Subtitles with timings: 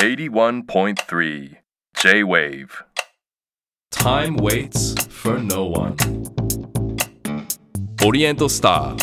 [0.00, 1.58] 81.3
[1.94, 2.84] J-Wave.
[3.90, 5.94] Time waits for no one.
[8.02, 8.96] Oriental Star.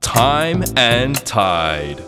[0.00, 2.00] Time and Tide.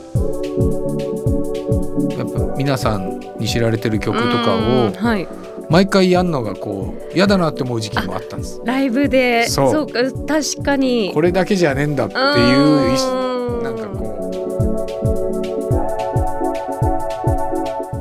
[2.17, 5.29] やっぱ皆さんに知られてる曲とかをはい。
[5.69, 8.63] 毎回やんのがこう嫌だなって思う時期もあったんです。
[8.65, 9.47] ライブで。
[9.49, 9.71] そう。
[9.71, 11.11] そうか確かに。
[11.13, 14.18] これだけじゃねえんだっていうなんかこう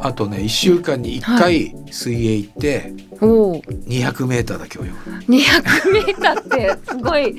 [0.08, 3.52] あとね1週間に1回水泳行ってうお。
[3.52, 4.88] お 200m だけ泳ぐ。
[5.34, 7.36] 200メーターってすごい。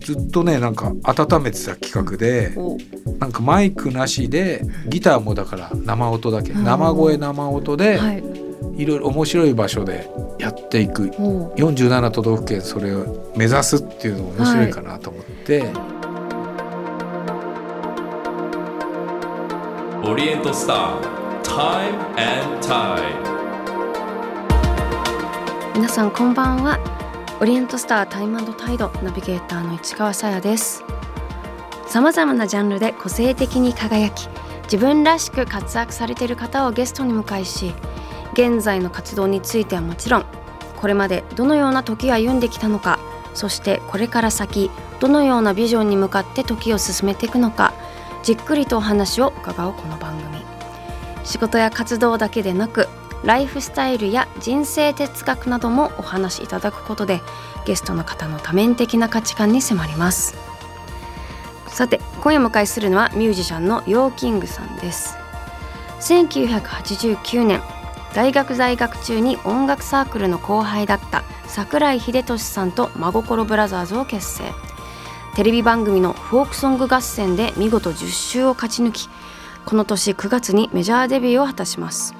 [0.00, 2.76] ずっとねなんか温めてた企画でお。
[3.18, 8.22] なんかマイクなしでギターもだから生音だけうん生声生音ではい。
[8.76, 11.10] いろいろ面白い場所でやっていく。
[11.18, 15.72] お47都道府県それを目指すっていうのも面白いかなと思って、
[20.08, 20.98] Oriental Star.
[21.42, 23.02] Time and Tide.
[25.74, 26.78] 皆さんこんばんは
[27.42, 30.82] オリエントスタータイムタイドナビゲーターの市川さやです
[31.86, 34.30] さまざまなジャンルで個性的に輝き
[34.62, 37.74] 自分らしく活躍されている方をゲストに迎えし
[38.32, 40.26] 現在の活動についてはもちろん
[40.76, 42.98] これまでどのような時を歩んできたのか
[43.34, 47.67] そしてこれから先どのようなビジョンに向かって時を進めていくのか
[48.28, 50.42] じっくりとお話を伺うこの番組。
[51.24, 52.86] 仕事や活動だけでなく
[53.24, 57.22] ライフスタイルや人生哲学などもお話しいただくことで
[57.64, 60.36] ゲストの方の多面的な価値観に迫ります。
[61.68, 65.16] さて今夜お迎えするのはミュージシャンの YO-KING さんです。
[66.00, 67.62] 1989年
[68.12, 74.67] 大学在学中に音楽サークルの後輩だった桜井秀俊さんと真心ブラザーズを結成。
[75.38, 79.08] テレビ番組のフォークソング合戦で見事10週を勝ち抜き
[79.64, 82.12] この年9月にメジャーデビューを果たします。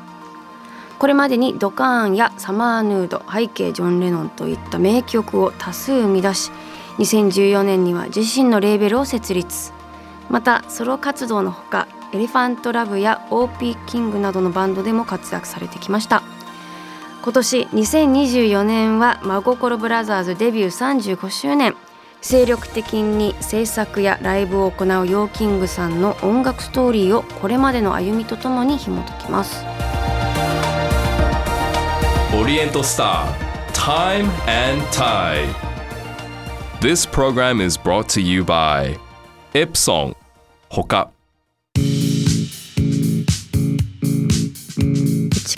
[1.01, 6.53] これまでにドカーンやサマーヌード拝啓ジョン・レノンといった名曲を多数生み出し
[6.99, 9.73] 2014年には自身のレーベルを設立。
[10.31, 16.23] またソロ活動のほかエレファントラブや OP キングなどのバンドでも活躍されてきました。
[17.25, 21.75] 今年2024年は真心ブラザーズデビュー35周年。
[22.21, 29.65] 精力的に制作やライブを行う YO-KING さんの音楽ストーリーをこれまでの歩みとともに紐解きます
[32.35, 34.31] オリエントスタータイム
[34.93, 35.47] タイド
[36.81, 38.99] This program is brought to you by
[39.55, 40.17] エプソン。
[40.69, 41.11] 市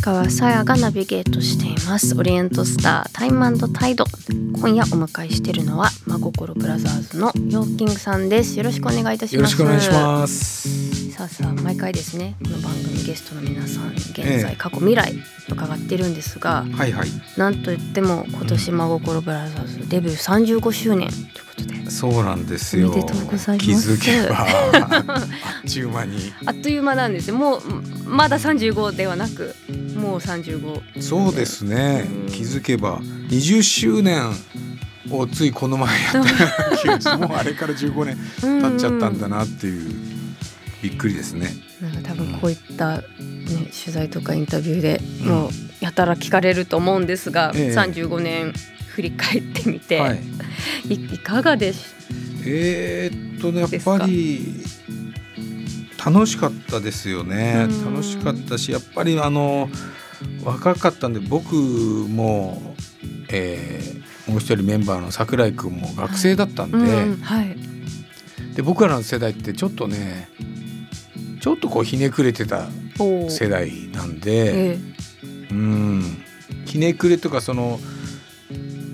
[0.01, 2.17] 川紗椰がナビゲートしています。
[2.17, 4.07] オリエントスタータイムタイド。
[4.59, 8.57] 今夜お迎えしているのは真心ブラザーズのヨーキングさんです。
[8.57, 9.37] よろしくお願いいたします。
[9.37, 11.13] よろしくお願いします。
[11.13, 12.35] さあさあ毎回ですね。
[12.43, 14.39] この番組ゲストの皆さん現ええ。
[14.39, 15.13] 在過去未来
[15.51, 17.09] 伺ってるんですが、はいはい。
[17.37, 21.91] なんといっても今年真心ブラザーズデビュー35周年ということで。
[21.91, 22.91] そうなんですよ。
[22.91, 23.67] おめでとうございます。
[23.67, 24.47] 気づけば。
[24.47, 25.23] あ
[25.67, 26.33] っちゅう間に。
[26.47, 27.37] あっという間なんですよ。
[27.37, 27.61] もう
[28.07, 29.55] まだ35ではなく
[30.01, 32.07] もう35そうですね。
[32.09, 32.27] うん。
[32.27, 34.33] 気づけば20周年
[35.11, 36.11] をついこの前や
[36.97, 39.91] ったもうあれから15年経っちゃったんだなっていう
[40.83, 41.51] びっくりですね。
[41.81, 45.51] なんか多分こういった、ね、取材とかインタビューでもう
[45.81, 47.75] やたら聞かれると思うんですが、ええ。
[47.75, 48.53] 35年
[48.89, 50.23] 振り返ってみて、はい。
[50.89, 51.85] い、いかがでし
[52.45, 54.63] えーっとねやっぱり
[56.05, 57.67] 楽しかったですよね。
[57.69, 57.93] うん。
[57.95, 59.69] 楽しかったしやっぱりあの
[60.45, 62.75] 若かったんで僕も、
[63.31, 64.01] えー
[64.31, 67.57] もう一人メンバーの桜井君も学生だったんで,、うんはい。
[68.55, 70.29] で僕らの世代ってちょっとね
[71.41, 72.69] ちょっとこうひねくれてた
[73.29, 74.79] 世代なんで、え
[75.51, 76.23] うん。
[76.67, 77.81] ひねくれとかその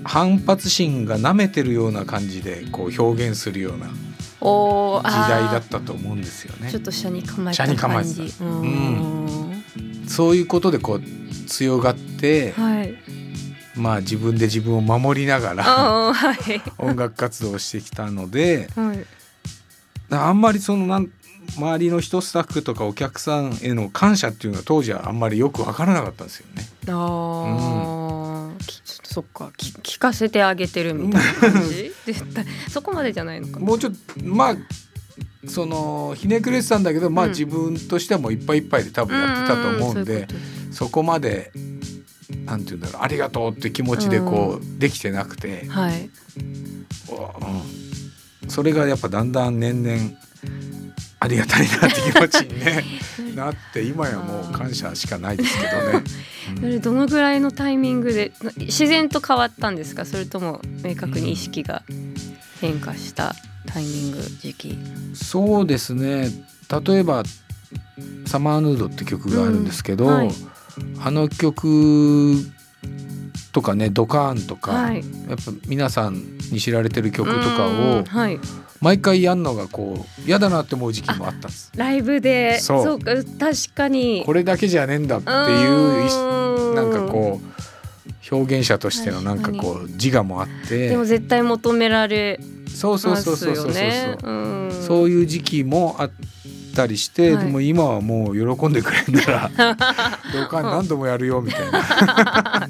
[0.03, 4.06] 反発心がなめてるような感じでこう表現するようなえ
[4.41, 6.69] おー時代だったと思うんですよね。
[6.71, 6.79] ちょ。
[6.79, 8.33] っと下に構えた感じ。
[8.39, 9.63] うん。
[10.07, 11.01] そういうことでこう
[11.47, 12.95] 強がって、はい。
[13.75, 16.61] まあ自分で自分を守りながらはい。
[16.77, 19.05] 音楽活動をしてきたのではい。
[20.09, 21.09] あんまりそのなん
[21.55, 26.67] 周りの人スタッフとかお客さんへの感謝っていうのは当時はあんまりよく分からなかったんですよね。
[26.87, 27.96] あー、きちょっと
[29.17, 31.91] そっかき聞かせてあげてるみたいな感じ？
[32.05, 34.57] 絶対そこまでじゃないのかなもうちょっとまあ
[35.47, 37.31] そのひねくれてたんだけど、まあうん。
[37.31, 40.27] 自分としてはもういっぱいいっぱいで多分やってたと思うんで、
[40.71, 41.51] そこまで
[42.45, 46.11] なんて言うんだろうありがとうって気持ちでこう、できてなくて、はい。
[48.43, 50.11] うん、それがやっぱだんだん年々
[51.19, 52.83] ありがたいなって気持ちに、ね、
[53.35, 56.03] なって今やもう感謝しかないですけどね。
[56.61, 60.05] それどのぐらいのタイミングで自然と変わったんですか？
[60.05, 61.83] それとも明確に意識が
[62.61, 63.35] 変化した
[63.65, 64.77] タイミング時期、
[65.13, 66.29] そうですね。
[66.87, 67.23] 例えば
[68.25, 70.31] 「サマーヌード」って曲があるんですけど、うんはい。
[71.03, 72.35] あの曲
[73.51, 74.97] とかね「ドカーン」とか、はい。
[75.27, 78.39] やっぱ皆さんに知られてる曲とかをうんはい、
[78.81, 81.71] 毎回やんのがこう嫌だなって思う時期もあったんです。
[81.75, 82.59] ライブで。
[82.59, 82.99] そう。
[82.99, 84.23] か確かに。
[84.25, 90.89] これだけじゃねえんだっていううなんかこう表現者としてのなんかこう自我もあって。
[90.89, 96.11] でも絶対求められそうそうそうそうそうそうそういう時期もあっ
[96.75, 97.45] たりして、はい。
[97.45, 99.49] でも今はもう喜んでくれるなら
[100.31, 102.69] どうか何度もやるよみたいな、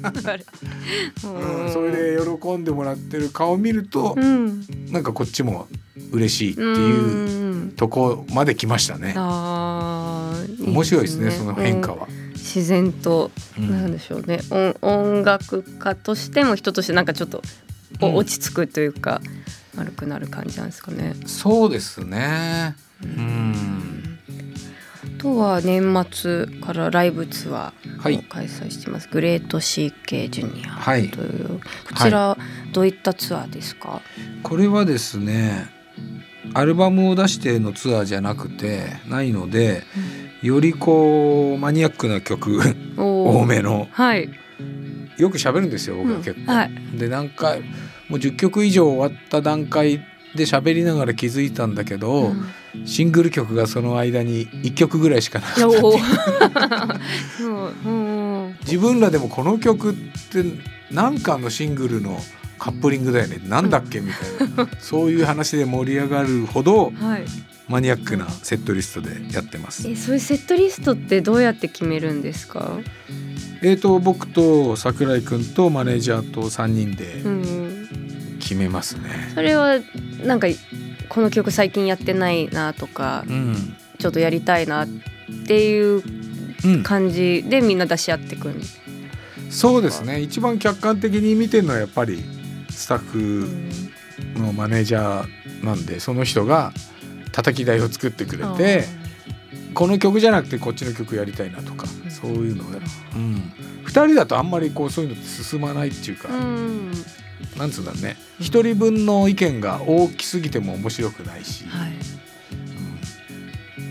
[1.24, 5.68] うん、それで喜んでもらってる顔を見ると、うん、なんかこっちも
[6.12, 7.72] 嬉しいってういうん。
[7.76, 9.14] とこまで来ましたね。
[9.16, 11.98] 面白いですねその変化うん。
[12.00, 12.08] は。
[12.34, 13.70] 自然と、うん。
[13.70, 14.40] なんでしょうね。
[14.50, 17.42] 音音楽家としても人としてなんかちょっと、
[18.00, 19.20] 落ち着くというか
[19.74, 21.14] 丸くなる感じなんですかね。
[21.26, 22.74] そうですね。
[23.02, 24.18] うん。
[25.18, 28.14] あとは年末からライブツアはい。
[28.14, 31.26] ーを開催してます、グレート CK ジュニアはいとい。
[31.26, 31.62] う、こ
[31.96, 32.36] ちら
[32.72, 34.00] どういったツアーですか、
[34.42, 35.66] これはですね
[36.54, 39.84] アルバムを出してのツアーじゃなくてないので
[40.42, 42.60] よりこうマニアックな曲
[42.96, 43.88] 多めの。
[43.90, 44.30] はい、
[45.16, 46.40] よく喋るんですよ僕は結構。
[46.40, 46.70] うんはい。
[46.94, 47.60] で何回
[48.08, 49.98] もう10曲以上終わった段階
[50.34, 52.46] で喋りながら気づいたんだけど、うん。
[52.84, 57.00] シングル曲がその間に1曲ぐらいしかなかった。
[58.64, 60.44] 自分らでもこの曲って
[60.90, 62.20] 何かのシングルの
[62.58, 63.40] カップリングだよね。
[63.44, 64.68] なんだっけみたいな。
[64.80, 67.24] そういう話で盛り上がるほどはい。
[67.68, 69.88] マニアックなセットリストでやってます。
[69.88, 72.78] えそういうセットリストってどうやって決めるんですか、
[73.62, 77.88] えー、と僕と桜井君とマネージャーと3人でうん、
[78.40, 79.32] 決めますね。
[79.34, 79.80] それは
[80.24, 80.46] なんか
[81.10, 84.88] この曲最近やってないなとかうん、ちょっとやりたいなっ
[85.46, 86.02] ていう
[86.64, 88.54] うん、感じでみんな出し合ってくる、
[89.48, 90.20] そうですね。
[90.20, 92.24] 一番客観的に見てるのはやっぱり
[92.78, 93.18] スタッうフ
[94.38, 96.72] んのマネージャーなんでその人が
[97.32, 98.84] 叩き台を作ってくれて
[99.74, 102.10] この曲じゃなくてこっちの曲やりたいなとかうん。
[102.10, 102.78] そういうのをや
[103.14, 103.52] うん、
[103.84, 106.92] 2人だとあんまりこうそういうのって進まないっていうか、うん。
[107.56, 108.16] なんつうんだろうね。
[108.40, 111.92] 1人分の意見が大きすぎても面白くないし、はい、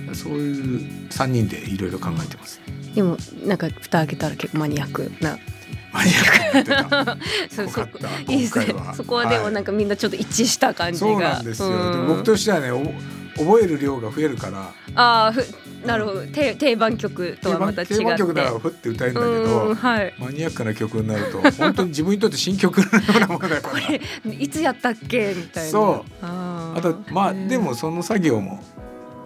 [0.08, 0.16] うん。
[0.16, 2.62] そういう3人でいろいろ考えてます。
[2.96, 5.38] でもなんか蓋開けたら結構マニアックな
[5.98, 7.16] マニアッ
[8.26, 12.82] クいいですね今回はそこはでもなんかみんなちょっと一致した感じが、そうなんですよ、うんで僕としてはねお
[13.38, 14.74] 覚える量が増えるから。
[14.96, 15.46] ああふ
[15.86, 16.26] なるほど。
[16.26, 20.14] 定定番曲とはまた違って定番曲ならふって歌えるんだけうんど はい。
[20.18, 23.82] マニアックな曲になると本当に自分にとって新曲のようなものだから。
[23.86, 24.02] これ
[24.40, 26.12] いつやったっけみたいなそう。
[26.24, 28.64] あーあとまあでもその作業も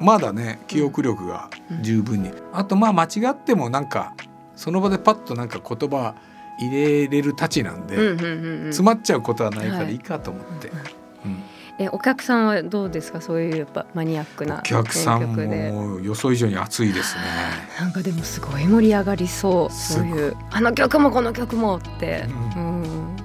[0.01, 1.49] まだね記憶力が
[1.81, 4.13] 十分に、あとまあ間違ってもなんか
[4.57, 6.15] その場でパッとなんか言葉
[6.61, 8.71] 入れれるたちなんで、うんうんうんうん。
[8.71, 9.99] 詰まっちゃうことはないからはいいい。
[9.99, 10.81] かと思って、うん
[11.79, 13.21] えお客さんはどうですか？
[13.21, 17.21] そういうやっぱマニアックなお客さんも予想以上に熱いですね。
[17.79, 19.73] なんかでもすごい盛り上がりそう。
[19.73, 22.25] そういうあの曲もこの曲もって、
[22.55, 23.15] ううん。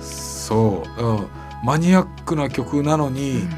[0.00, 1.26] そう、うん、
[1.64, 3.48] マニアックな曲なのに、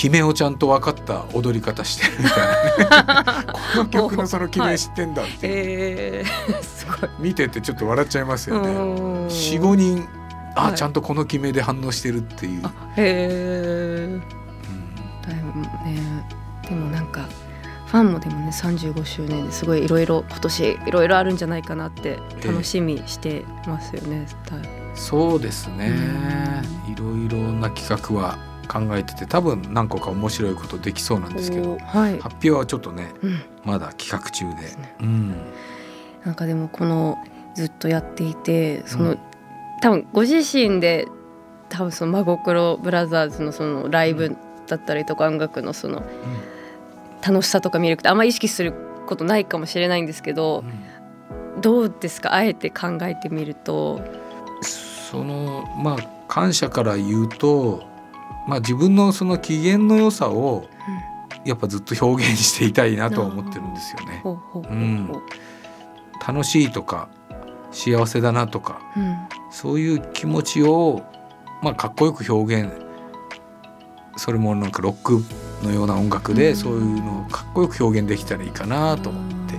[0.00, 3.46] 決めをちゃんと分かった踊り方してるみたいなね。
[3.74, 5.52] この曲のその決め知ってんだっていう、
[6.24, 7.10] えー、すごい。
[7.18, 8.70] 見ててちょっと笑っちゃいますよね。
[8.70, 9.26] うん。
[9.26, 10.08] 45人
[10.54, 10.74] あ、はい。
[10.74, 14.20] ちゃんとこの決めで反応してるっていう、あへえうん。
[15.20, 16.26] だいぶね
[16.66, 17.28] でもなんか
[17.84, 24.26] ファンもでもね35周年ですごいいろいろ今年いろいろあるんじゃないかなって楽しみしてますよね。
[24.50, 24.60] だい。
[24.94, 25.92] そうですね。
[26.88, 34.68] いろいろな企画は考えてて多分何個か面白いことできそうなんですけどはい、発表はちょっとねうん、まだ企画中で。
[34.68, 34.94] すね。
[35.00, 35.34] うん。
[36.24, 37.18] なんかでもこの
[37.54, 39.18] ずっとやっていてその、うん。
[39.82, 41.08] 多分ご自身で
[41.68, 44.36] 多分その真心ブラザーズのそのライブ
[44.66, 46.04] だったりとか音楽のその
[47.26, 48.72] 楽しさとか魅力ってあんまり意識する
[49.06, 50.62] ことないかもしれないんですけど
[51.60, 52.34] どうですか？
[52.34, 54.00] あえて考えてみると。
[54.62, 55.96] そのまあ
[56.28, 57.82] 感謝から言うと、
[58.50, 60.68] まあ、自分のその機嫌の良さを
[61.44, 64.20] やっぱずっと表現していたいなとは思ってるんですよね。
[64.24, 65.10] ほうん。
[66.26, 67.08] 楽しいとか
[67.70, 69.16] 幸せだなとかうん。
[69.50, 71.02] そういう気持ちを、
[71.62, 72.72] まあ、かっこよく表現
[74.16, 75.22] それもなんかロックっ
[75.62, 79.54] のような音楽でそういうのをかっこよく表現できたらいいかなと思って、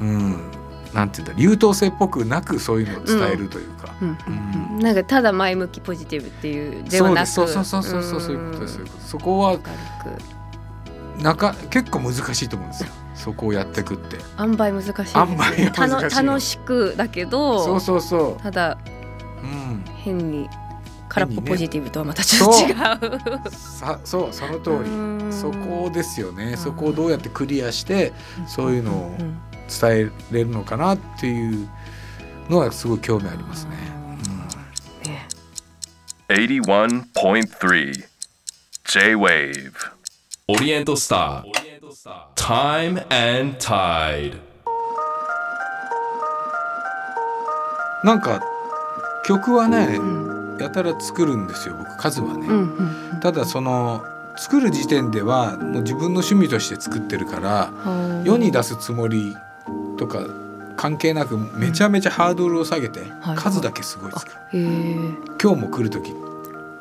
[0.00, 0.50] うん、
[0.96, 3.94] なんていうんだ優等生っぽくなくそういうのを伝えるというか、
[4.80, 7.26] なんかただ前向きポジティブっていうではなく。
[7.26, 9.58] そうそうそうそうそうそういうことですそういうことそこは
[11.20, 12.88] なか結構難しいと思うんですよ。
[13.14, 14.16] そこをやってくって。
[14.38, 15.14] 塩梅難しいです
[16.22, 18.78] 楽しくだけどそうそうそただ
[19.42, 20.48] う、うん、変に
[21.08, 23.50] 空っぽポジティブとはまたちょっと違う。
[23.50, 24.90] さそうその通り。
[24.90, 25.32] うん。
[25.32, 26.52] そこですよね。
[26.52, 28.14] んそこをどうやってクリアして
[28.46, 31.68] そういうのをん伝えれるのかなっていう
[32.48, 33.76] のはすごい興味ありますね。
[35.04, 35.28] ね
[36.28, 38.06] 81.3
[38.84, 39.72] J-Wave
[40.48, 41.76] オリエントスター
[42.36, 44.38] Time and Tide.
[48.04, 48.40] なんか
[49.24, 50.58] 曲はねうん。
[50.60, 52.46] やたら作るんですよ僕数はね。
[52.46, 52.76] うん
[53.12, 53.20] うん。
[53.20, 54.04] ただその
[54.36, 58.24] 作る時点ではもう自分の趣味として作ってるからうん。
[58.24, 59.34] 世に出すつもり
[59.96, 60.26] とか
[60.76, 64.60] 関係なくめちゃめちゃハードルを下げてはい数だけすごい作る。
[64.60, 64.94] へえ。
[65.42, 66.12] 今日も来る時。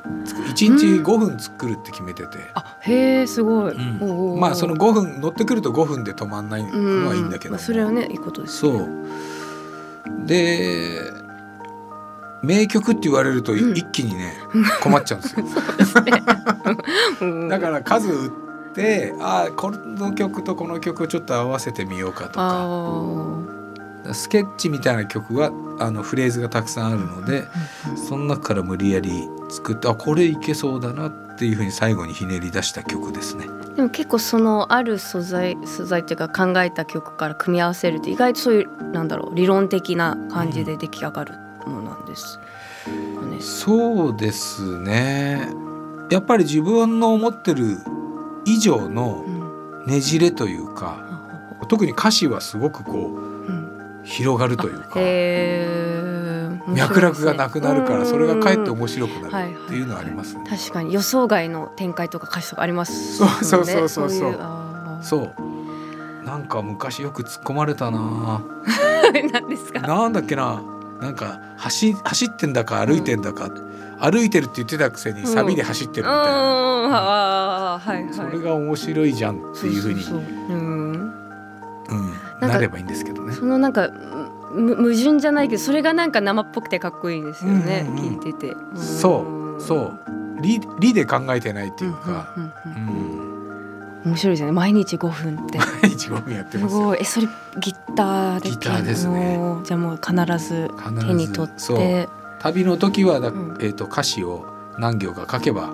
[0.06, 2.38] 1日5分作るって決めてて。
[2.54, 3.74] あへえすごい。
[3.74, 4.40] うん。
[4.40, 8.58] まあその5分乗ってくると5分で止まんないのはいいんだけども、まあそれはねいいことです。
[8.58, 8.90] そう。
[10.26, 11.00] で
[12.44, 13.72] 名曲って言われるとうん。
[13.72, 14.34] 一気にね、
[14.82, 15.46] 困っちゃうんですよ。
[17.22, 17.48] うん。
[17.50, 18.32] だから数
[18.76, 22.66] てあこの曲とこの曲をちょっと合わせてみようかとか
[24.08, 27.46] あスケッチみたいな曲はあのフレーズがたくさんあるので
[27.96, 33.46] その中から無理やり作ってあこれいけそうだなっていうふうに最後にひねり出した曲ですね。
[33.46, 41.34] ーでも結構そのある素材素材っていうか考えた曲から組み合わせると意外とそういうなんだろう理論的な感じで出来上がる
[41.66, 43.42] ものなんですかね。
[43.42, 45.50] そうですね
[46.10, 47.80] やっぱり自分の思ってる
[48.46, 49.46] 以上のうん。
[49.88, 50.98] ねじれというか
[51.68, 54.02] 特に歌詞はすごくこううん。
[54.04, 56.74] 広がるというかへー。
[56.74, 60.44] 脈絡がなくなるからそれがかえって面面白くなはいるっていうのはありますね。
[60.50, 64.10] 確かに予想外の展開とか歌詞とかありますそうそうそうそう。
[64.10, 64.40] そう
[65.02, 66.26] そう。
[66.26, 68.42] なんか昔よく突っ込まれたな
[69.32, 69.80] 何ですか？
[69.82, 70.60] なんだっけな
[71.00, 73.50] なんか走走ってんだか歩いてんだか、
[74.00, 77.80] 歩いてるって言ってたくせにサビで走ってるみたいな、
[78.14, 80.04] それが面白いじゃんっていうふうに
[82.42, 83.34] なればいいんですけどね。
[83.34, 83.90] そのなんか
[84.52, 88.20] む矛盾じゃないけどそれがなんか生っぽくてかっこいいですよね、うんうんうん。
[88.20, 88.56] 聞いてて。
[88.76, 89.26] そ
[89.58, 90.00] うそう。
[90.42, 93.05] 理理で考えてないっていうか、うんうんううんん、
[94.06, 94.52] 面白いですよね。
[94.52, 95.58] 毎日5分って。
[95.58, 96.82] 毎日5分やってすますよ。
[96.84, 96.98] ごい。
[97.02, 97.28] えそれ
[97.60, 99.40] ギターでギターですね。
[99.64, 100.14] じゃあもう必
[100.48, 100.70] ず
[101.08, 102.08] 手に取って。
[102.40, 103.58] 旅の時はだ、ん。
[103.60, 104.46] えー、と歌詞を
[104.78, 105.70] 何行か書けば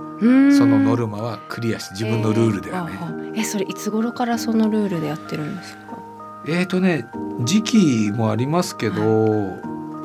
[0.52, 2.98] そそのノルマはクリアして自分のルールではね。
[3.02, 5.98] えーえそれいつ頃からそのルールでやってるんですか？
[6.46, 7.08] えーとね
[7.46, 9.02] 時期もありますけど、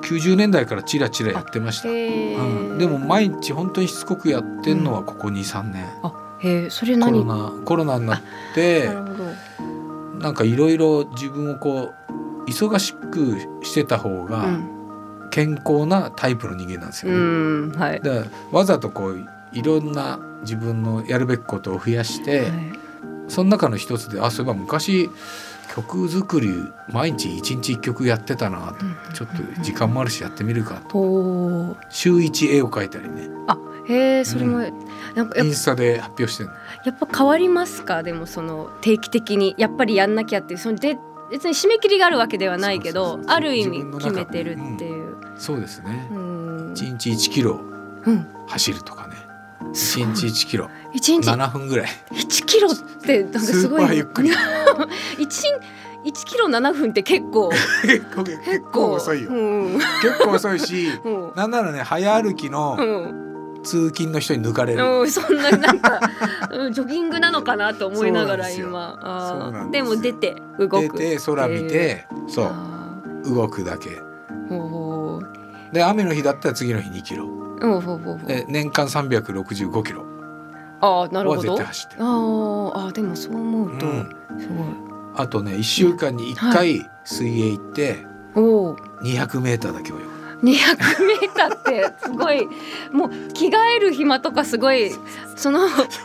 [0.02, 1.88] 90年代からチラチラやってました。
[1.88, 8.20] うん、でも毎日本当にしつこくやってんのはここ23年、あへえそれコロ何ナコロナになっ
[8.54, 8.88] て
[10.18, 14.76] なんかいろいろ自分をこう忙しくしてた方がうん。
[15.36, 17.18] 健康なタイプの人間なんですよね。
[17.18, 18.00] うんはい。
[18.00, 22.50] だからわざとこういろんな自分のやるべきことを増やして、はい。
[23.28, 25.10] その中の一つであそういえば昔
[25.74, 26.48] 曲作り
[26.88, 29.14] 毎日一日一曲やってたなと。
[29.14, 31.76] ちょっと時間もあるしやってみるかと。
[31.90, 33.28] 週一絵を描いたりね。
[33.46, 34.60] あへえそれも、
[35.16, 36.54] なんかインスタで発表してるの？
[36.84, 38.02] やっぱ変わりますか？
[38.02, 39.54] でもその定期的に。
[39.58, 40.54] やっぱりやんなきゃって。
[40.54, 40.96] いうそので
[41.30, 45.16] 別に締め切りがあるわけではないけどある意味決めてるっていう。
[45.38, 46.08] そうですね。
[46.12, 46.72] うん。
[46.74, 47.60] 一日1キロ
[48.04, 48.26] うん。
[48.46, 49.16] 走るとかね。
[49.72, 50.08] すごい。
[50.12, 50.70] 一日1キロ。
[50.92, 51.88] 一日7分ぐらい。
[52.12, 53.80] 1キロってなんかすごい。
[53.80, 54.30] スーパーゆっくり。
[55.18, 55.42] 一
[56.04, 57.50] 一キロ7分って結構。
[57.82, 59.30] 結構遅いよ。
[59.30, 59.34] う
[59.76, 59.78] ん。
[60.02, 61.32] 結構遅いし うん。
[61.34, 63.35] なんならね早歩きうのん
[63.66, 64.82] 通勤の人に抜かれる。
[64.82, 66.00] うん、そんななんか、
[66.52, 69.68] うん、ジョギングなのかなと思いながら今。
[69.72, 72.46] でも出て動出くて空見てそう。
[72.46, 73.90] あ動くだけ。
[75.72, 77.26] で雨の日だったら次の日2キロ。
[78.26, 80.06] で年間365キロ。
[80.80, 84.08] あーなるはほどあーあーでもそう思うと、うん。
[84.38, 84.66] すごい。
[85.16, 92.46] あとね1週間に1回水泳行っておお200メーターだけ泳ぐ200メーターってすごい
[92.92, 94.90] もう着替える暇とかすごい
[95.36, 95.60] その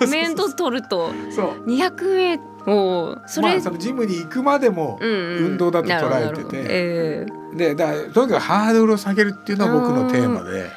[0.09, 1.65] 面倒取るとそう。
[1.69, 5.45] 200メーターおーそれ、まあそのジムに行くまでもうんうん。
[5.45, 6.07] 運動だと捉えてて。
[6.09, 6.57] なるほどなるほど。
[6.57, 10.69] えでだからとにかくハードルを下げるっていうのは僕のテーマで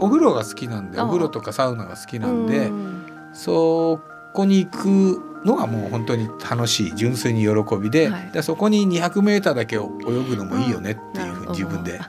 [0.00, 4.00] お風呂が好きなんであお風呂とかサウナが好きーなんでうんそ
[4.32, 8.30] こに行くのがもう本当に楽しい純粋に喜びで,、はい。
[8.32, 12.00] でそこに 200m だけ泳ぐのもいいよねっていうふうに自分で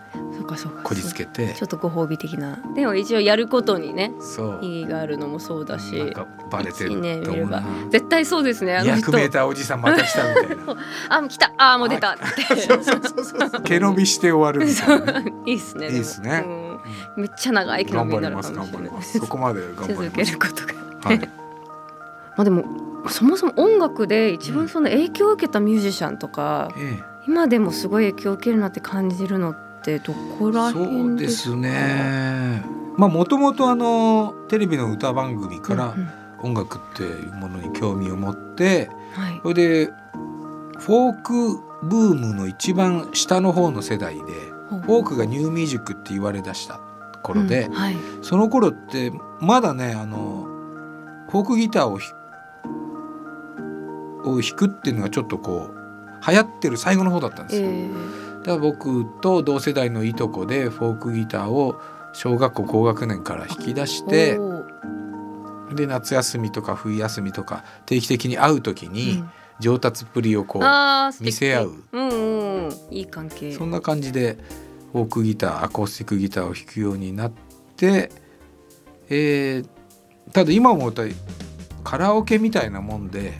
[0.49, 1.53] かそうかこじつけて。
[1.53, 2.59] ちょっとご褒美的な。
[2.75, 4.59] でも一応やることにねそう。
[4.61, 5.95] 意義があるのもそうだし。
[5.97, 7.63] なんかバレてるね見れば。
[7.89, 9.11] 絶対そうですねあの人。
[9.11, 10.75] 200m おじさんまた来たみたいな
[11.09, 11.53] あもう来た。
[11.57, 12.11] あもう出た。
[12.11, 13.61] って。
[13.63, 15.33] 毛伸びして終わるみたいなね。
[15.45, 16.43] いいっすねいいっすね。
[16.45, 17.23] うん。
[17.23, 18.71] めっちゃ長い毛伸びになるかもしれない。
[18.71, 20.25] 頑張りますそこまで頑張続ります。
[20.25, 21.09] けることが。
[21.09, 21.19] はい。
[22.35, 22.63] まあでも
[23.07, 26.99] そもそも音楽で一番その影響を受けたミュージシャンとか、え。
[27.27, 29.68] 今でもすごい影響を受けるなって感じるのって
[29.99, 31.55] どこらえそう辺ですか？
[31.55, 32.63] ですね。
[32.97, 36.09] まあもともとあのテレビの歌番組からうんうん。
[36.41, 39.39] 音楽っていうものに興味を持ってはい。
[39.43, 39.85] それで
[40.77, 44.21] フォークブームの一番下の方の世代で
[44.69, 46.79] フォークがニューミュージックって言われ出した
[47.23, 47.95] 頃で、うんはい。
[48.21, 50.47] その頃ってまだねあの
[51.29, 52.09] フォークギターをひ
[54.23, 57.67] を弾くっていうのがちょっとこう流行ってる最後の方だったんですよ。
[57.69, 57.89] え
[58.49, 61.79] だ僕と同世代のいとこでフォークギターを
[62.13, 64.09] 小学校高学年から弾き出しー。
[65.69, 69.29] てで夏休みとか冬休みとか定期的に会う時にうん。
[69.59, 71.83] 上達っぷりをこう見せ合う。
[71.91, 72.73] うんうんうん。
[72.91, 73.51] いい関係。
[73.51, 74.37] そんな感じで
[74.93, 77.31] フォークギターアコースティックギターを弾くようになっ
[77.75, 78.09] て、
[79.09, 79.69] えー
[80.31, 81.03] ただ今思うと
[81.83, 83.33] カラオケみたいなもんではい。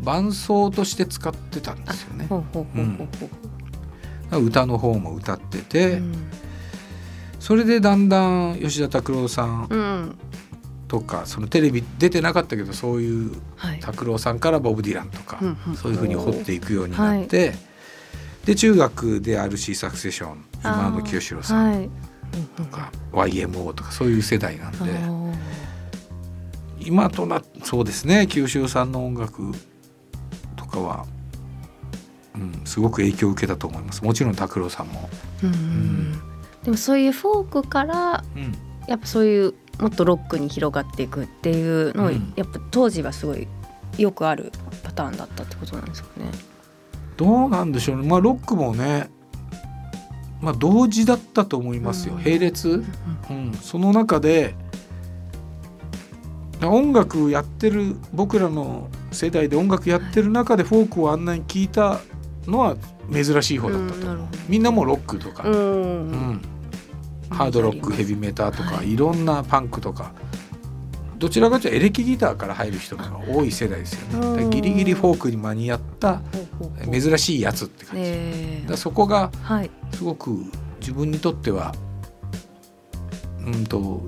[0.00, 2.26] 伴奏として使ってたんですよね。
[2.28, 3.08] ほうほうほうほう
[4.38, 6.14] 歌の方も歌ってて、うん。
[7.38, 8.20] それでだんだ
[8.52, 10.18] ん吉田拓郎さんうん。
[10.88, 13.80] とかそのテレビ出てなかったけどそういうはい。
[13.80, 15.38] 拓郎さんからボブ・ディランとか、
[15.76, 17.54] そういうふうに掘っていくようになって、
[18.44, 21.90] で中学で RC サクセション今の清志郎さんはい。
[22.56, 25.32] とか、YMO とかそういう世代なんで。
[26.84, 29.52] 今となそうですね清志郎さんの音楽
[30.56, 31.06] とかは、
[32.34, 34.04] うん、すごく影響を受けたと思います。
[34.04, 35.08] もちろん拓郎さんも、
[35.42, 36.22] うんうん
[36.64, 38.54] でもそういうフォークからうん、
[38.86, 42.32] やっぱそういうもっとロックに広がっていくっていうのを、うん。
[42.36, 43.48] やっぱ当時はすごい
[43.98, 44.52] よくある
[44.84, 46.26] パターンだったってことなんですかね。
[47.16, 48.08] どうなんでしょうね。
[48.08, 49.10] まあロックもね
[50.40, 52.24] まあ同時だったと思いますよ、うん。
[52.24, 52.84] 並列、
[53.30, 54.54] うん、その中で
[56.62, 62.00] 音楽やってる僕らの世代で音楽やってる中でフォークをあんなに聞いた
[62.46, 62.76] のは
[63.12, 64.10] 珍しい方だったと。
[64.10, 65.54] 思う、みんなもうロックとか、うん。
[65.54, 66.42] うん。
[67.30, 68.92] ハードロックヘビメタとか、はい。
[68.92, 70.12] い、ろんなパンクとか。
[71.18, 74.50] どちらかというとエレキギターから入る人が多い世代ですよね。
[74.50, 76.20] ギリギリフォークに間に合った
[76.90, 78.64] 珍しいやつって感じ、え。
[78.66, 79.30] だそこが
[79.92, 80.36] すごく
[80.80, 81.76] 自分にとっては
[83.46, 84.02] うんと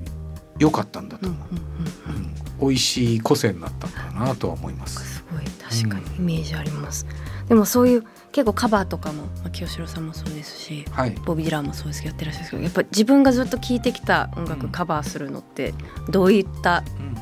[0.59, 5.15] 良かったんだと思う、うん美味しい個性になったんだなとは思います。
[5.15, 5.45] すごい。
[5.45, 7.05] 確かにイメージあります、
[7.47, 8.03] でもそういう
[8.35, 14.71] 結構カバーとかも、まあ、清志郎さんもそうですしはい、ボビー・ディランもそうですけどやってらっしゃるんですけどやっぱ自分がずっと聴いてきた音楽うん。
[14.73, 15.73] カバーするのって
[16.09, 17.15] どういったうん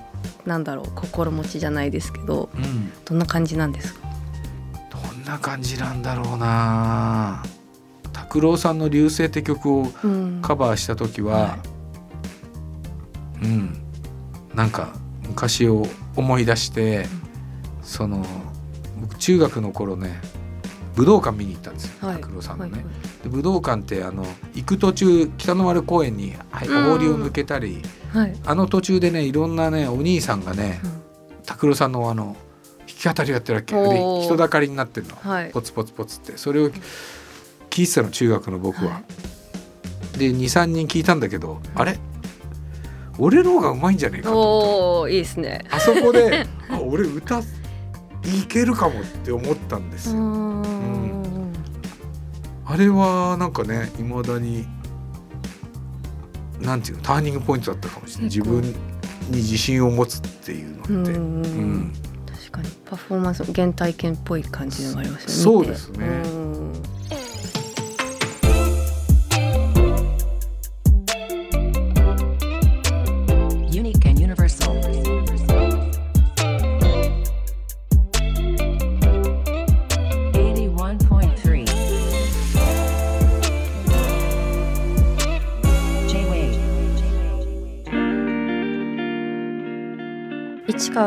[0.48, 4.08] なんだろう心持ちじゃないですけどうん、どんな感じなんですか？
[4.90, 7.44] どんな感じなんだろうな。
[8.12, 10.40] 拓郎さんの「流星」って曲をうん。
[10.42, 11.58] カバーした時は、は
[13.44, 13.78] うん。
[14.56, 14.94] なんか
[15.28, 17.06] 昔を思い出して、
[17.84, 18.26] その
[19.00, 20.20] 僕中学の頃ね
[20.96, 22.22] 武道館見に行ったんですよはい。
[22.22, 22.72] 拓郎さんのね。
[22.72, 22.84] はい
[23.24, 28.36] で武道館ってあの行く途中北の丸公園にお堀を抜けたり、はい。
[28.46, 30.82] あの途中でねいろんなねお兄さんがね
[31.46, 32.36] 拓郎さんのあの
[33.02, 33.76] 弾き語りやってるわけ。
[33.76, 33.82] で
[34.24, 35.52] 人だかりになってるの、はい。
[35.52, 36.38] ポツポツポツって。
[36.38, 36.70] それを
[37.70, 38.92] 聞いてたの中学の僕は。
[38.92, 39.02] は
[40.18, 41.98] で23人聞いたんだけどあれ？
[43.20, 45.64] 俺の方がうまいんじゃねえかと思いいですね。
[45.70, 47.44] たあそこで あ俺歌い
[48.48, 50.43] けるかもって思ったんですうよ。
[52.74, 54.66] んあれはなんかねいまだに
[56.60, 58.24] なんていうのターニングポイントだったかもしれない。
[58.26, 58.74] 自分に
[59.30, 60.94] 自信を持つっていうのって。
[60.94, 61.94] うんうん
[62.26, 62.70] 確かに。
[62.86, 66.22] パフォーマンス原体験っぽい感じのがありますよねそうですね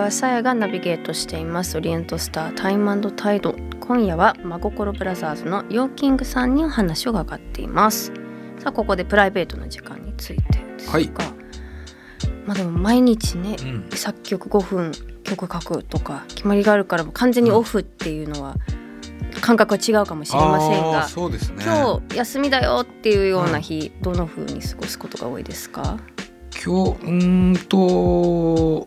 [0.07, 8.13] 川さやがナビゲートしていますオリエントスター Time and Tide 今夜は真心ブラザーズのヨーキングさんにお話を伺っています。
[8.61, 11.11] さあここでプライベートな時間についてですが、はい。
[12.47, 13.89] まあでも毎日ねうん。
[13.97, 14.93] 作曲5分
[15.25, 18.55] 曲書くとか決まりがあるから完全にオフっていうのは
[19.41, 21.65] 感覚は違うかもしれませんが、そうですね。
[21.65, 25.99] 今日休みだよっていうような日、どの風に過ごすことが多いですか？
[26.65, 28.87] 今日うーんと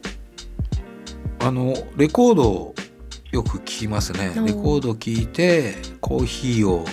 [1.39, 2.75] あのレコードを
[3.31, 4.33] よく聞きますね。
[4.35, 6.85] レコード聞いてコーヒーを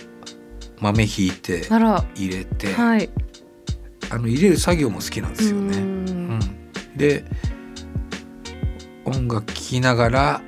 [0.81, 3.11] 豆ひいて入れて、はい。
[4.11, 5.79] あの入れる作業も好きなんですよね。
[5.79, 6.39] うーうん。
[6.39, 6.41] ん
[6.97, 7.25] で
[9.05, 10.43] 音楽聴きながら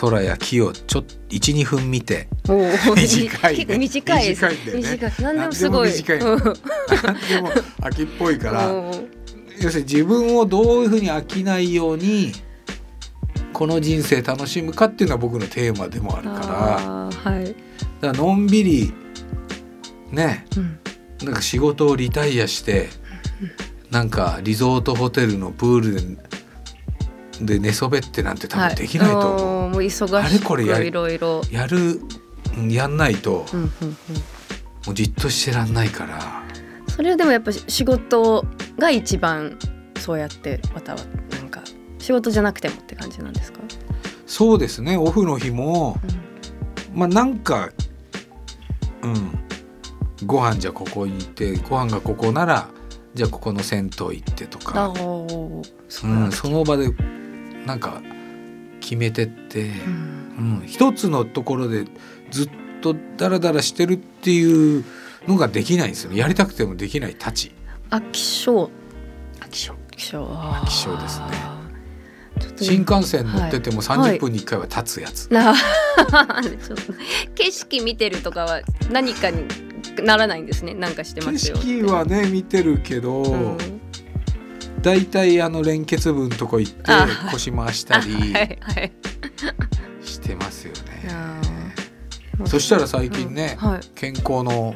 [0.00, 3.64] 空や木をちょっと12分見て 短いね。
[3.64, 4.44] 結構短いです。
[4.46, 4.90] 短いんだよね。
[4.90, 5.12] 短い。
[5.20, 5.90] 何でもすごい。
[5.90, 6.38] 短いうん。
[6.38, 7.50] でも
[7.82, 9.19] 秋っぽいからうん
[9.60, 12.32] 要するに自分をどういうふうに飽きないように
[13.52, 17.44] この人生楽しむかっていうのは僕のテーマでもあるからはい。
[17.44, 17.56] だか
[18.00, 18.92] らのんびり
[20.10, 20.78] ねうん
[21.22, 22.88] なんか仕事をリタイアして
[23.90, 26.16] なんかリゾートホテルのプール
[27.44, 31.42] でで寝そべってなんて多分できないと思う、はい、もう忙しくあれこれやりいろいろ。
[31.50, 32.00] やる
[32.56, 33.94] うんやんないとうんうんうん。
[34.86, 36.39] もうじっとしてらんないから
[37.00, 38.44] それはでもやっぱ仕事
[38.76, 39.58] が一番
[39.98, 40.98] そうやってまたは
[41.30, 41.62] なんか
[41.98, 43.60] 仕事じゃなくてもって感じなんですか？
[44.26, 44.98] そうですね。
[44.98, 45.96] オフの日も
[46.92, 47.70] まあなんか
[49.00, 49.38] うん。
[50.26, 52.68] ご飯じゃここ行ってご飯がここなら
[53.14, 56.90] じゃあここの銭湯行ってとあか、おそうん、その場で
[57.64, 58.02] なんか
[58.80, 60.60] 決めてって、うん。
[60.60, 61.86] うん、一つのところで
[62.30, 62.50] ずっ
[62.82, 64.84] とダラダラしてるっていう
[65.26, 66.18] のができないんですよね。
[66.18, 67.52] やりたくてもできないたち。
[67.90, 68.70] 飽き性
[69.40, 71.60] 飽き性飽き性飽き性ですね。
[72.56, 74.16] 新幹線乗っててもはい。
[74.16, 76.92] 30分に1回は立つやつ、な ちょっと
[77.34, 79.44] 景色見てるとかは何かに
[80.02, 80.74] ならないんですね。
[80.74, 81.68] なんかしてま景すよって。
[81.68, 83.58] 色はね見てるけど、うん。
[84.80, 88.92] だいたいあの連結部のとこ行ってあ腰回したりはいはい。
[90.02, 91.08] してますよね。
[91.10, 92.46] あー。
[92.46, 93.80] そしたら最近ね、はい。
[93.94, 94.74] 健康の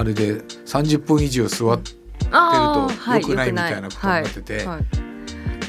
[0.00, 1.90] あれで30分以上座って
[2.32, 4.66] あーはい良くないみたいなことになっててはい。
[4.66, 4.84] はい。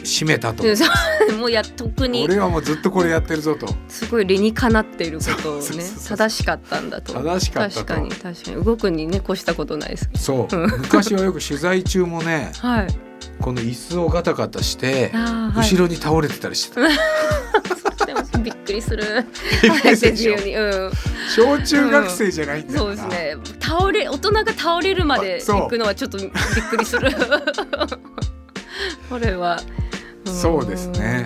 [0.04, 0.64] 締めたと、
[1.38, 2.24] もうや特に。
[2.24, 3.68] 俺はもうずっとこれやってるぞと。
[3.88, 6.18] すごい理にかなっていることをねそうそうそうそう。
[6.18, 7.14] 正しかったんだと。
[7.14, 7.86] 正しかったと。
[7.86, 8.64] 確かに確かに。
[8.66, 10.10] 動くにね越したことないです。
[10.16, 10.56] そう。
[10.56, 10.72] うん。
[10.80, 12.88] 昔はよく取材中もねはい。
[13.40, 15.60] この椅子をガタガタしてはい。
[15.60, 16.82] 後ろに倒れてたりしてた、
[18.42, 19.04] びっくりする。
[19.62, 20.34] びっくりするでしょ。
[20.34, 20.76] 早く言うように。
[20.78, 20.92] うん。
[21.36, 23.38] 小中学生じゃないんだそから、うですね
[23.72, 25.56] 倒れ大人が倒れるまであそう。
[25.62, 26.30] 行くのはちょっとびっ
[26.70, 27.10] くりする。
[29.10, 29.56] これは。
[29.56, 29.60] ん。
[30.30, 31.26] そうですね。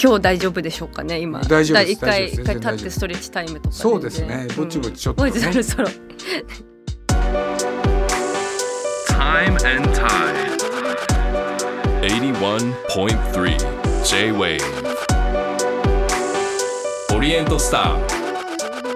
[0.00, 1.40] 今日大丈夫でしょうかね今。
[1.42, 2.40] 大丈夫です一回大丈夫です。
[2.40, 4.48] 一回立っ全然大丈夫てストレッチタイムとかそうですね。
[4.56, 5.30] ぼちぼちちょっとね。
[5.30, 5.88] ぼちそろそろ
[9.08, 10.56] Time and Tide.
[12.02, 13.56] 81.3
[14.04, 14.60] J-Wave
[17.14, 17.98] オリエントスター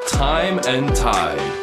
[0.08, 1.59] Time and Tide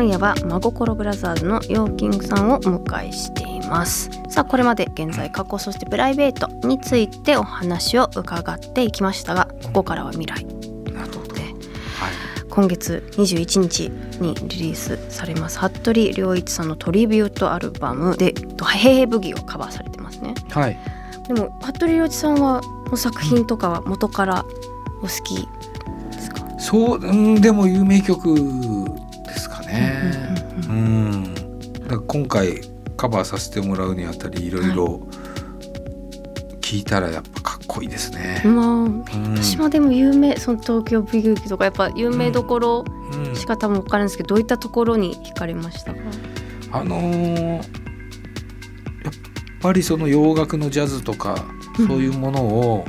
[0.00, 4.08] 今夜は真心ブラザーズのヨーキングさんをお迎えしています。
[4.30, 10.46] さあこれまで現在過去そしてプライベートについてお話を伺っていきましたがここからは未来。
[10.90, 11.34] なるほど。
[11.34, 11.52] ではい。
[12.48, 13.90] 今月21日
[14.22, 18.32] にリリースされます服部良一さんのトリビュートアルバムで
[18.72, 20.32] 「ヘイブギ」をカバーされてますね。
[20.48, 20.78] はい。
[21.28, 24.46] でも服部良一さんはの作品とかは元から
[25.00, 25.46] お好き
[26.10, 28.98] ですか、そううんでも有名曲
[29.72, 30.34] ね。
[30.68, 31.34] ううん
[31.88, 32.60] だ今回
[32.96, 35.00] カバーさせてもらうにあたりいろいろ
[36.60, 38.42] 聞いたらやっぱかっこいいですね。
[38.44, 39.04] まあうん。
[39.34, 43.34] 私はでも有名その東京ブギウギとかやっぱ有名どころうん。
[43.34, 45.94] しか多分分からないんですけどどういったところに惹かれました？
[45.94, 46.00] か、
[46.72, 47.62] あのーやっ
[49.62, 51.44] ぱりその洋楽のジャズとか
[51.78, 51.86] うん。
[51.88, 52.84] そういうものを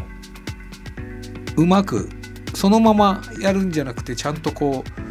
[1.58, 2.10] うまく
[2.54, 5.11] そのままやるんじゃなくてちゃんとこう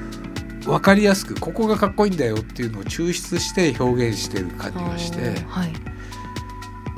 [0.71, 5.73] 分かりやすくここがかっこいいんだよっていうのを抽出して表現してる感じがしてはい、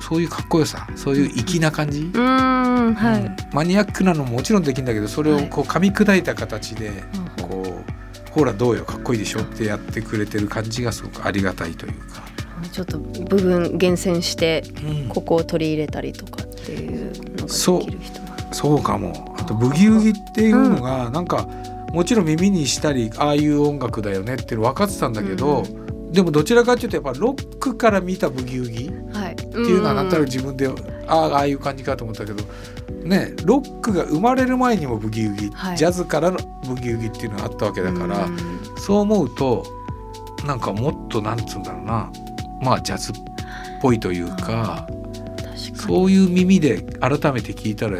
[0.01, 2.21] そういうかっこよさそういう粋な感じ、うー
[2.91, 3.37] んはい、うん。
[3.53, 6.89] マニアックなのももちろんできるんだけどそれをこう噛み砕いた形で
[7.39, 7.45] うん。
[7.49, 7.83] こ
[8.29, 12.23] うほらどうよかっこいいでしょってやってくれてる感じがすごくありがたいというか。
[12.71, 15.09] ちょっと部分厳選してうん。
[15.09, 18.83] ここを取り入れたりとかっていうのができる人もそう。
[18.83, 19.35] かも。
[19.39, 21.49] あとブギウギっていうのがなんか
[21.93, 25.63] もちろん耳にしたりああいう音楽だよねっていうの分かってたんだけど、
[26.11, 30.73] でもどちらかっていうとやっぱロックから見たブギウギっはい、ってていうのはなんとなく自分であ
[31.07, 32.43] あああいう感じかと思ったけど
[33.05, 35.77] ねロックが生まれる前にもブギウギ、はい。
[35.77, 38.29] ジャズからのブギウギっていうのがあったわけだから、
[38.77, 39.67] そう思うと
[40.47, 42.11] なんかもっとなんつうんだろうな。
[42.61, 43.15] まあジャズっ
[43.81, 44.87] ぽいというか
[45.75, 47.99] そういう耳で改めて聞いたら、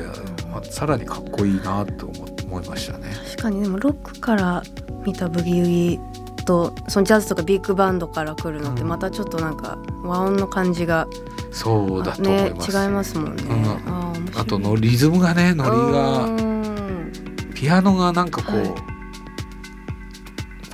[0.51, 3.12] まあ、さらにかっこいいなと思思いましたね。
[3.43, 4.63] 確かにでもロックから
[5.05, 6.01] 見たブギウギ
[6.47, 8.89] とそのジャズとかビッグバンドから来るのってうん。
[8.89, 11.09] またちょっとなんか和音の感じが、
[11.51, 12.71] そうだと思ねいます。
[12.71, 13.43] 違いますもんね。
[13.43, 13.65] うん。
[13.93, 17.13] ああとのリズムがねノリうがん。
[17.53, 18.69] ピアノがなんかこう、はい。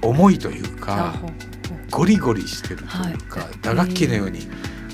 [0.03, 1.15] 重いというあか
[1.91, 3.49] ゴリゴリしてるというか、はい。
[3.63, 4.41] 打楽器のように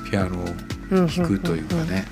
[0.09, 0.47] ピアノを
[0.91, 2.05] 弾くというかね。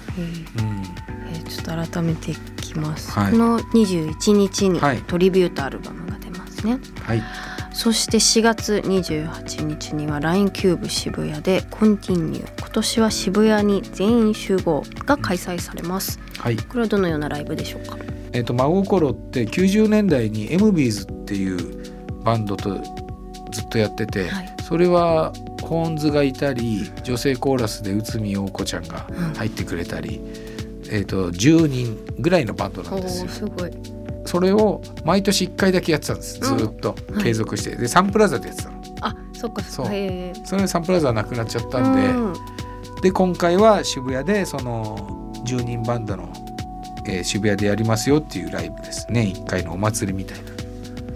[1.48, 2.34] ちょっと改めてい
[2.72, 3.32] きます、はい。
[3.32, 5.02] この21日にはい。
[5.02, 7.22] トリビュートアルバムが出ますね、はい。
[7.72, 12.58] そして4月28日には LINE キューブ渋谷でコンティニュー。
[12.58, 16.20] 今年は渋谷に全員集合が開催されます。
[16.38, 16.56] はい。
[16.56, 17.96] これはどのようなライブでしょうか？
[18.32, 22.74] えっと真心って90年代に MB's っていうバンドと
[23.50, 24.56] ずっとやってて、はい。
[24.62, 25.32] それは
[25.62, 29.34] ホーンズがいたり女性コーラスで内海陽子ちゃんがうん。
[29.34, 30.20] 入ってくれたり、
[30.92, 33.26] えっと10人ぐらいのバンドなんおですよ。
[33.26, 33.30] ー。
[33.30, 33.70] すごい。
[34.24, 36.58] それを毎年1回だけやってたんですずうん。
[36.60, 37.24] ーっとはい。
[37.24, 38.76] 継続して、でサンプラザでやってたの。
[39.00, 39.86] あそっかそう。
[39.86, 40.46] へー。
[40.46, 43.00] それでサンプラザなくなっちゃったんで、うん。
[43.02, 44.96] で今回は渋谷でその
[45.44, 46.32] 10人バンドの、
[47.06, 50.52] えー渋谷でやりますよっていうライブです年1回のお祭りみたいな。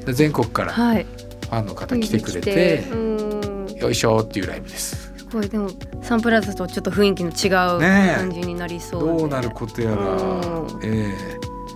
[0.06, 1.06] で全国からフはい。
[1.48, 3.74] ァンの方来てくれて来うん。
[3.76, 5.48] よいしょっていうライブですすごい。
[5.48, 5.70] でも
[6.02, 9.96] サンプラザとちょっと雰囲気の違う感じになりそうで、どうなることやら。
[9.96, 10.80] うん。
[10.82, 11.14] え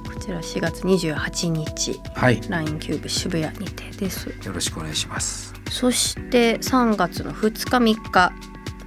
[0.07, 1.93] こちら4月28日。
[1.93, 2.41] ーはい。
[2.49, 4.29] LINE キューブ渋谷にてです。
[4.29, 5.55] よろしくお願いします。
[5.71, 8.33] そして3月の2日3日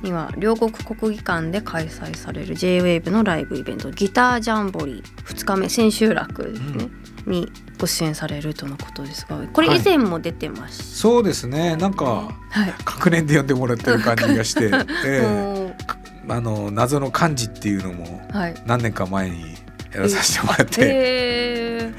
[0.04, 6.90] には両国国技館で開催される J-WAVE のライブイベントギタージャンボリー2日目千秋楽ですね、
[7.26, 7.50] に
[7.84, 11.76] ご出演されるとのことですがこれ以前も出てます、そうですね。
[11.76, 12.74] なんかはい。
[12.86, 14.72] 確年で呼んでもらってる感じがして、
[15.06, 15.76] えおー。
[15.76, 18.56] ーあの謎の漢字っていうのもはい。
[18.66, 19.58] 何年か前に
[19.94, 20.82] やらさせてもらって。
[20.82, 21.94] へ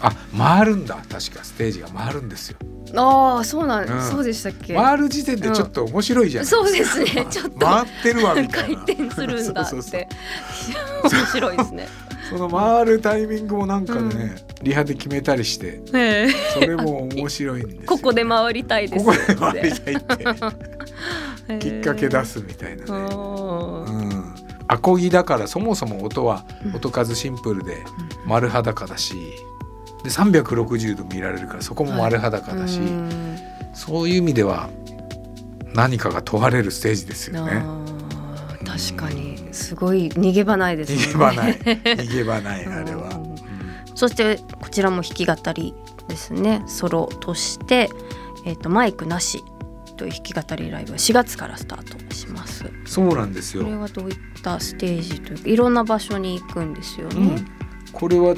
[0.00, 0.96] あ回るんだ。
[0.96, 2.58] 確かステージが回るんですよ。
[2.60, 4.02] ーああそうなん、うん。
[4.02, 4.74] そうでしたっけ？
[4.74, 7.24] 回る時点でちょっと面白いじゃないそうですね。
[7.30, 10.08] ちょっと回ってるわみたい 回な転するんだって。
[11.04, 11.88] 面白いですね
[12.30, 14.64] その回るタイミングもなんかね、うん。
[14.64, 17.82] リハで決めたりしてへそれも面白いんですよ。
[17.86, 20.14] ここで回りたいですここで回りたいって。
[21.48, 24.34] へーきっかけ出すみたいなね、うん、
[24.66, 26.76] アコギだからそもそも音はうん。
[26.76, 27.76] 音数シンプルで
[28.26, 29.14] 丸裸だし
[30.02, 33.38] で360度見られるからそこも丸裸だし、うん
[33.74, 34.70] そういう意味では
[35.74, 37.64] 何かが問われるステージですよね。
[38.64, 43.08] 確かにすごい逃げ場ないです逃げ場ない 逃げ場ないあれは。
[43.14, 43.34] うんうん
[43.94, 45.74] そしてこちらも弾き語り
[46.08, 47.88] ですねソロとして、
[48.44, 49.44] えー、とマイクなし
[49.96, 52.64] という弾き語りライブは4月からスタートします。
[52.84, 53.62] そうなんですよ。
[53.62, 57.46] これはどういったステージというかいろんな場所に行くんですようねん。
[57.92, 58.34] これは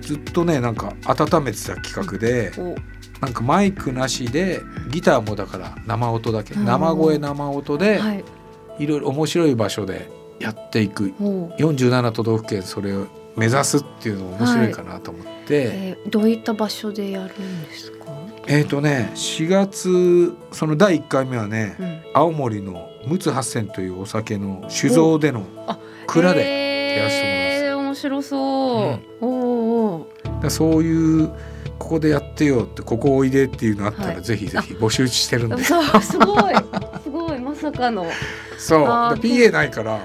[0.00, 2.76] ずっとねなんか温めてた企画でお
[3.20, 8.24] なんかマイクなしでギターもだから生音だけうん生声生音ではい。
[8.78, 10.08] いろいろ面白い場所で
[10.40, 11.12] やっていく。
[11.20, 18.06] お47都道府県それを目指すっていうのも面白いかなと思って、えーどういった場所でやるんですか？
[18.46, 22.00] えっ、とね4月その第1回目はね、うん。
[22.14, 27.64] 青森の陸奥八泉というお酒の酒造でのあ蔵ででやらせてもらいます。
[27.64, 29.26] えー、面白そう。
[29.26, 29.30] うん。
[29.30, 30.06] お
[30.48, 31.28] そういう
[31.78, 34.22] ここでやってよってここおいでっていうのあったら、はい。
[34.22, 35.62] ぜひぜひ募集してるんで。
[35.64, 36.52] すごいすごい。
[36.52, 36.99] ま
[37.60, 38.06] さかの。
[38.58, 38.80] そう。
[38.80, 39.98] PA ないから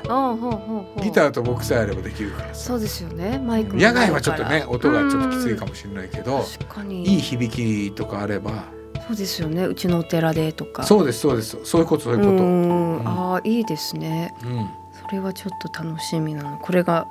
[1.01, 2.55] ギターと僕さえあればできるからさ。
[2.55, 3.39] そうですよね。
[3.39, 6.45] マイク野外はちょっとね音がちょっときついかもしれないけど
[6.89, 8.65] いい響きとかあれば。
[9.07, 9.65] そうですよね。
[9.65, 10.83] うちのお寺でとか。
[10.83, 11.57] そうですそうです。
[11.63, 13.09] そういうことそういうこと。
[13.09, 14.33] ああいいですね。
[14.43, 14.69] うん。
[15.07, 16.57] それはちょっと楽しみなの。
[16.57, 17.07] これが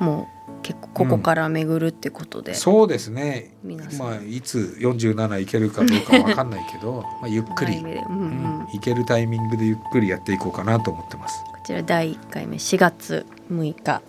[0.00, 3.52] もう結構ここから巡るってことで、そうですね。
[3.62, 4.06] 皆さん。
[4.06, 8.28] まあいつ47いけるかどうかわかんないけど まあゆっくり、うんううん。
[8.64, 11.44] ん、いけるタイミングでゆっくりやっていこうかなと思ってます。
[11.44, 14.02] こちら第1回目4月6日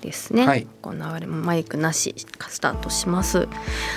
[0.00, 0.66] ですね、はい。
[0.82, 3.48] 行われマイクなしスタートします。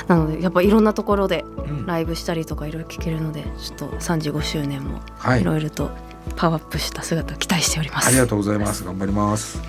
[0.07, 1.85] なのでやっぱいろんなところでうん。
[1.85, 5.41] ライブしたりとかいろいろ聞けるのでちょっと35周年もはい。
[5.41, 5.89] いろいろと
[6.35, 8.83] パワーアップした姿を期待しております、ありがとうございます。
[8.83, 9.59] 頑張ります。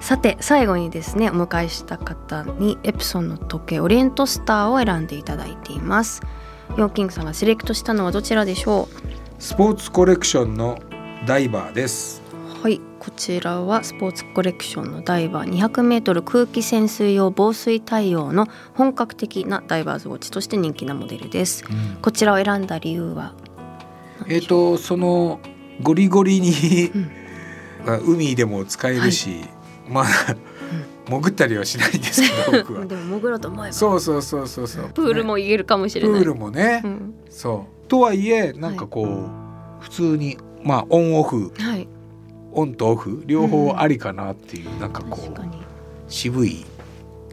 [0.00, 6.22] さて最後にですねお迎えした方にエプソンの時計オリエントスターを選んでいただいています。
[6.76, 8.88] ヨーキングさんがセレクトしたのはどちらでしょ
[9.38, 10.78] スポーツコレクションの
[11.26, 12.22] ダイバーです。
[12.60, 15.68] うはいこちらはスポーツコレクションのダイバー。
[15.68, 21.64] 200m 空気潜水用防水対応の本格的なダイバーズウォッチとして人気なモデルです。
[22.02, 23.34] こちらを選んだ理由は
[24.28, 25.40] えっ、とその
[25.82, 27.10] ゴリゴリに、うん。
[27.86, 29.44] まあ海でも使えるし、
[29.88, 30.04] まあ、
[31.08, 32.86] 潜ったりはしないんですけど 僕は。
[32.86, 33.72] でも潜ろうと思えば。
[33.72, 34.88] そうそうそうそうそう。
[34.92, 36.18] プールも言えるかもしれない。
[36.18, 37.14] プールもね、うん。
[37.30, 37.88] そう。
[37.88, 41.88] とはいえなんかこう、普通にまあオンオフはい。
[42.52, 45.40] オンとオフ両方ありかなっていう、なんかこう
[46.08, 46.64] 渋い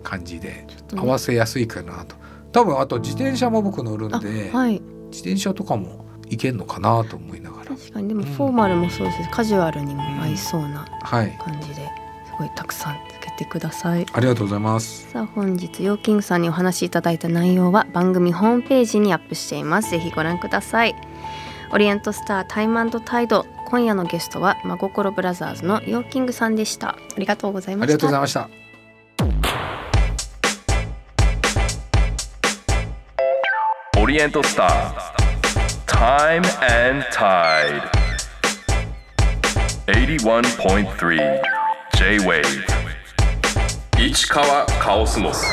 [0.03, 2.15] 感じで合わせやすいかなと。
[2.51, 4.73] 多分あと自転車も僕乗るんあで、はい。
[5.11, 7.71] 自転車とかもいけんのかなと思いながら。
[7.75, 8.09] 確かに。
[8.09, 9.23] でもフォーマルもそうです。
[9.23, 11.35] しカジュアルにも合いそうなはい。
[11.43, 11.73] 感じで。
[11.75, 11.79] す
[12.43, 14.05] ごいたくさんつけてください。
[14.11, 15.09] ありがとうございます。
[15.11, 19.91] さあ本日ヨーキングさんにお話しいただいた内容は番組ホームページにアップしています。
[19.91, 20.95] ぜひご覧ください。
[21.71, 23.45] オリエントスター Time and Tide。
[23.65, 26.89] 今夜のゲストは真心ブラザーズのヨーキングさんでした。
[26.89, 27.93] ありがとうございました。
[27.93, 28.49] ありがとうございました。
[33.99, 35.13] オリエントスター
[35.87, 36.43] Time
[36.89, 37.81] and Tide
[39.87, 41.52] 81.3
[42.03, 42.43] J-Wave
[43.97, 45.45] 市川カオスモス。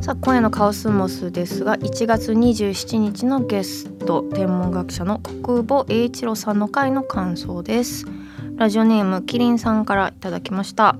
[0.00, 8.04] さあ今夜のカオスモスですが1月27日のゲスト天文学者の国母栄一郎さんの回の感想です。
[8.54, 10.94] ラジオネームキリンさんからいただきました。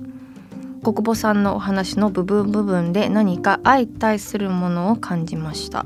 [0.83, 5.85] 国母さんのお話の部分部分で何か相対するものを感じました。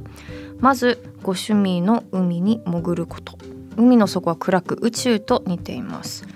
[0.60, 3.38] まずご趣味の海に潜ること。
[3.78, 6.28] 海の底は暗く宇宙と似ています。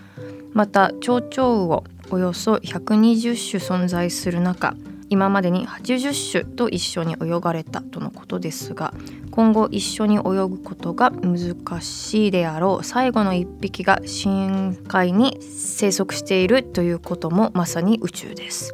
[0.53, 4.75] また蝶々魚およそ120種存在する中
[5.09, 8.93] 今までに80種と一緒に泳がれたとのことですが
[9.31, 18.73] 今後一緒に泳ぐことが難しいであろう最後の一匹が深海に生息しているということもまさに宇宙です。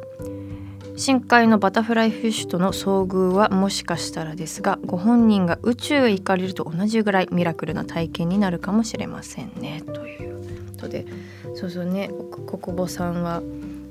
[0.96, 9.82] 深海のバタフライフィッシュとの遭遇はもしかしたらですがご本人が宇宙へ行かれると同じぐらいミラクルな体験になるかもしれませんね。
[9.92, 11.04] ということで
[11.54, 13.42] そうそうねこ国母さんは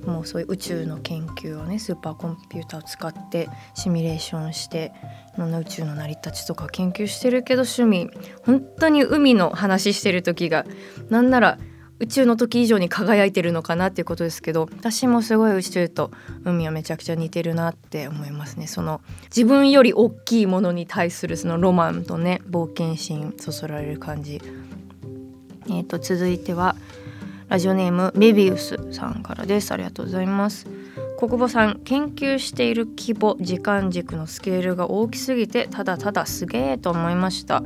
[0.06, 4.94] もうそういう宇宙の研究をねスーパーコンピューターを使ってシミュレーションして
[5.36, 8.10] いろんな宇宙の成り立ちとか研究してるけど趣味
[8.46, 10.66] 本当に海の話してる時が
[11.10, 11.58] なんなら
[11.99, 16.12] 宇宙の時以上に輝いてるのかなっていうことですけど私もすごい宇宙と
[16.43, 18.67] 海はめちゃくちゃ似てるなって思いますね。
[18.67, 24.41] その自分より大きいものに対するそのロマンとね冒険心そそられる感じ。
[25.67, 26.75] えー、と続いては
[27.47, 29.71] ラジオネームメビウスさんからです。
[29.71, 30.67] ありがとうございます。
[31.19, 37.63] 国母さん研究している規模時間軸のスケールが大きすぎてただただすげえと思いました。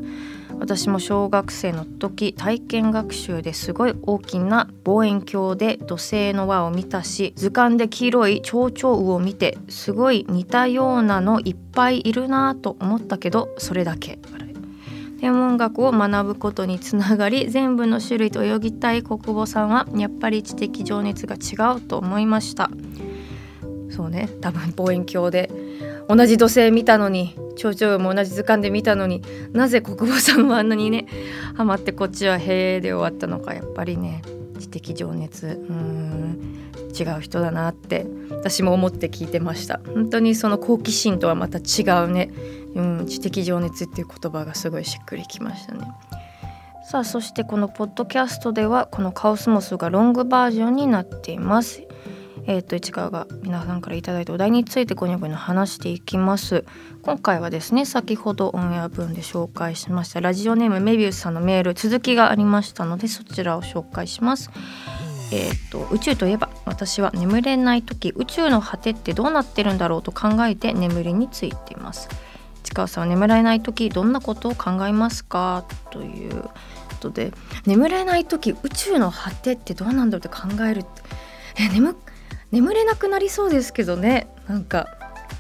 [0.59, 14.19] 私も小学生の時体験学習ですごい大きな望遠鏡で土星の輪を見たし図鑑で黄色い蝶々魚を見てすごい似たようなのいっぱいいるなぁと思ったけどそれだけ。
[15.19, 22.69] 天文学を学ぶことにつながり全部の種類と泳ぎたい国母さんはやっぱり知的情熱が違うと思いました。
[23.89, 25.49] そうね多分望遠鏡で
[26.07, 31.07] 同じ土星見たのに蝶々も同じ図鑑で見たのになぜ国母さんはあんなにね
[31.55, 34.21] ハマってこっちは「へえ」で終わったのかやっぱりね
[34.59, 36.57] 知的情熱うん
[36.97, 39.79] 違う人だなって私も思って聞いてました。
[39.93, 42.31] 本当にその好奇心とはまた違うね、
[42.73, 45.87] うん、知的情熱っていう言葉がすごいしっくりきましたね。
[46.89, 51.86] さあそしてこのポッドキャストではこのカオスモスがロングバージョンになっています。
[52.49, 56.63] えー、と市川が皆さんからいただいたお題についてごにょごにょ話していきます。
[57.03, 60.21] 今回はですね先ほどオンエア分で紹介しました。
[60.21, 64.49] ラジオネームメビウスさんのメール続きがありましたのでそちらを紹介します。
[65.33, 72.07] えー、と宇宙といえば私は眠れない時宇宙の果てってどうなってるんだろうと考えて眠りについています。
[72.63, 75.65] 市川さんは眠れない時どんなことを考えますか？
[75.91, 76.49] というこ
[77.01, 77.33] とで
[77.65, 80.85] 眠れない時宇宙の果てってどうなんだろうって考える。
[81.59, 81.93] え眠
[82.51, 84.27] 眠れなくなりそうですけどね。
[84.47, 84.87] なんか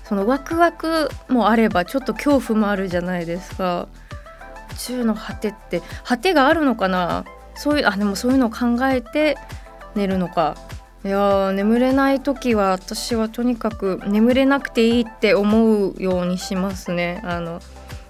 [0.03, 3.87] そのワクワクもあればちょっと恐怖もあるじゃないですか。
[4.71, 7.25] 宇宙の果てって果てがあるのかな？
[7.55, 9.37] そういうあでもそういうのを考えて
[9.95, 10.55] 寝るのか。
[11.05, 17.21] いやー眠れない時は私はとにかく眠れなくていいって思うようにしますね。
[17.23, 17.61] あの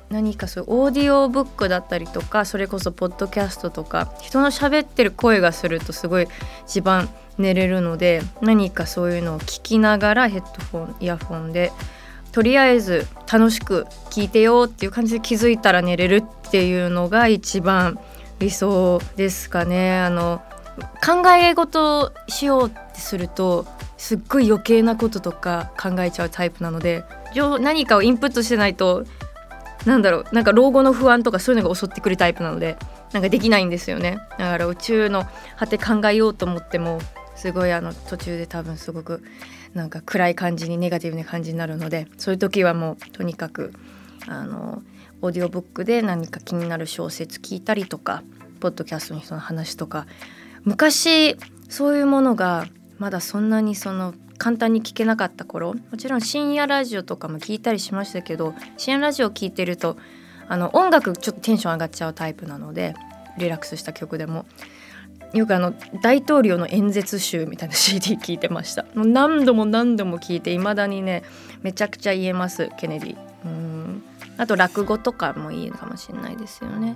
[0.09, 6.27] 何かそういうオーディオブックだったりとかそれこそポッドキャストとか人の喋ってる声がするとすごい
[6.65, 11.71] 一番寝れるので何かそういうのを聞きながらヘッドフォンイヤホンで
[12.31, 17.99] とりあえず楽しく聞いてよっていう感じで気づいたら寝れるっていうのが一番
[18.39, 19.99] 理想ですかね。
[19.99, 20.41] あの
[21.03, 23.65] 考え事しようってすると
[23.97, 27.03] すっごい余計なこととか考えちゃうタイプなので
[27.59, 29.03] 何かをインプットしてないと
[29.85, 32.77] なんだろうなんか老後の不安とかそういうのが襲ってくるタイプなので
[33.13, 35.25] なんかできないんですよねだから宇宙の
[35.57, 36.99] 果て考えようと思っても
[37.37, 39.23] すごいあの途中で多分すごく
[39.73, 43.73] なんか暗い感じにネガティブな感じになるのでそういう時はもうとにかく
[44.27, 44.81] あの
[45.21, 48.23] オーディオブックで何か気になる小説聞いたりとか
[48.59, 50.05] ポッドキャストの人の話とか。
[50.63, 51.37] 昔
[51.69, 52.65] そういうものが
[52.97, 59.95] まだそんなにその簡単に聞けなかった頃もちろん深夜ラジオとかも聞いたりしましたけど深夜ラジオ聞いてると
[60.49, 62.95] あの音楽ちょっとテンション上がっちゃうタイプなので
[63.37, 64.45] リラックスした曲でも。
[65.33, 68.83] よくあの大統領の演説集みたいな CD 聞いてました。
[68.95, 71.23] もう何度も何度も聞いていまだにね
[71.61, 73.17] めちゃくちゃ言えますケネディ。
[73.45, 74.03] うん。
[74.37, 76.95] あと落語とかもいいかもしれないですよね。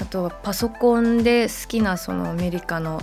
[0.00, 3.00] あとはパソコンで好きなそのアメリカの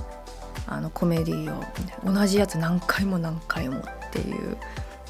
[0.68, 1.64] あのコメディを
[2.06, 4.58] 同じやつ何回も何回もっていう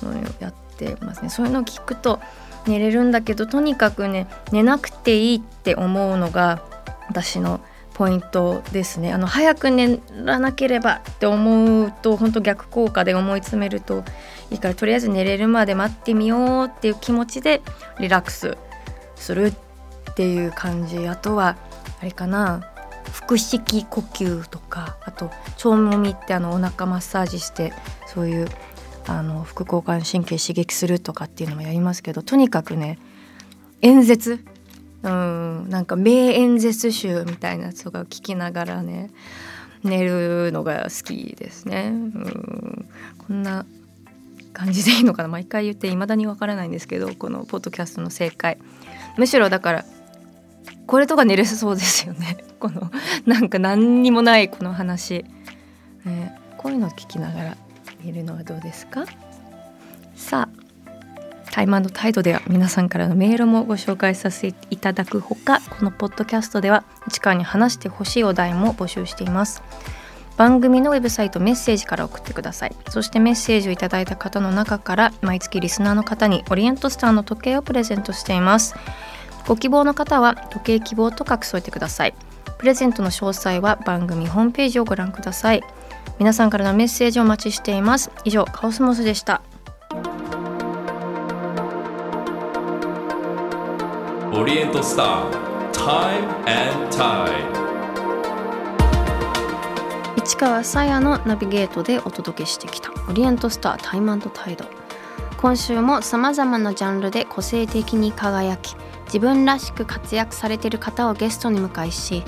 [0.02, 1.30] のをやってますね。
[1.30, 2.20] そういうのを聞くと
[2.68, 6.64] 寝れるんだけどとにかくね寝なくていいって思うのが
[7.10, 7.60] 私の
[7.94, 9.14] ポイントですね。
[9.14, 14.04] あの早く寝らなければって思うと本当逆効果で思い詰めると
[14.52, 17.62] いいからとりあえず寝れるまで待ってみようっていう気持ちで
[18.00, 18.58] リラックス
[19.16, 19.54] する
[20.12, 21.08] っていう感じ。
[21.08, 21.56] あとは
[22.02, 22.70] あれかな。
[23.12, 25.26] 腹式呼吸とかあと
[25.64, 27.74] 腸もみってあのお腹マッサージして
[28.08, 28.48] そういう
[29.06, 32.98] あの副交感神経刺激するとかっていうのもやりますけどとにかくね
[33.82, 34.44] 演説
[35.04, 35.70] うん。
[35.70, 39.12] なんか名演説集みたいなやつとか聞きながらね
[39.84, 41.90] 寝るのが好きですね。
[41.90, 42.90] うん。
[43.18, 43.66] こんな
[44.54, 45.30] 感じでいいのかな？
[45.30, 48.58] 毎回言って未だにわからないんですけどこのポッドキャストの正解。
[49.18, 49.86] むしろだから
[50.88, 52.38] これとか寝れそうですよね。
[52.60, 52.92] この
[53.26, 55.26] なんか何にもないこの話、
[56.06, 57.58] ね、こういうのを聞きながら
[58.04, 59.06] 見るのはどうですか？
[60.16, 60.53] さあ
[61.54, 69.62] タイム態度では皆さんからのメールもご紹介させていただくほかこのポッドキャストでは市川に話してほしいお題も募集しています。
[70.36, 72.76] 番組のウェブサイトメッセージから送ってください。
[72.90, 78.74] そしてメッセージをいただいた方の中から毎月リスナーの方にオリエントスターの時計をプレゼントしています。
[79.48, 82.16] ご希望の方は時計希望と書き添えてください。
[82.58, 85.62] プレゼントの詳細は番組ホームページをご覧ください。
[86.18, 88.10] 皆さんからのメッセージをお待ちしています。
[88.24, 89.44] 以上カオスモスでした。
[94.36, 97.54] オリエントスター Time and Tide
[100.18, 104.66] 市川さやのナビゲートでお届けしてきたオリエントスタータイムタイド
[105.38, 108.76] 今週もさまざまなジャンルで個性的に輝き
[109.06, 112.24] 自分らしく活躍されている方をゲストに迎えし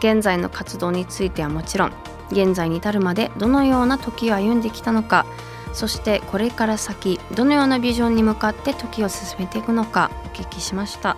[0.00, 1.92] 現在の活動についてはもちろん
[2.30, 5.24] 現在に至るまでどのような時を歩んできたのか
[5.72, 11.16] そしてこれから先どのようなビジョンに向かって時を進めていくのかお聞きしました。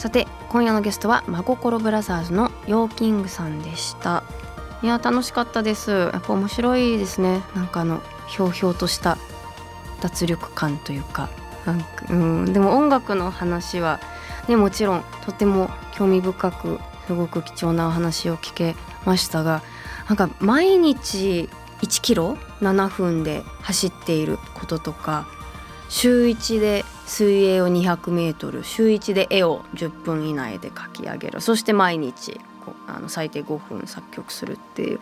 [0.00, 4.24] さて今夜のゲストは真心ブラザーズのヨーキングさんでした。
[4.82, 5.90] いや楽しかったです。
[5.90, 7.42] やっぱ面白いですね。
[7.54, 9.18] なんかあのひょうひょうとした
[10.00, 11.28] 脱力感というか。
[11.66, 14.00] なんかうんでも音楽の話は
[14.48, 19.60] ねもちろんとても興味深くすごく貴重なお話を聞けましたが
[20.08, 21.50] なんか毎日
[21.82, 25.26] 1キロ？7分で走っていることとか
[25.90, 31.40] 週1で水泳を 200m 週1で絵を10分以内で描き上げる。
[31.40, 32.40] そして毎日
[32.86, 35.00] あの最低5分作曲するっていう。